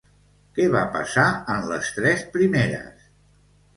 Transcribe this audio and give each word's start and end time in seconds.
Què 0.55 0.63
va 0.75 0.81
passar 0.95 1.27
en 1.57 1.63
les 1.73 1.91
tres 1.99 2.25
primeres? 2.39 3.09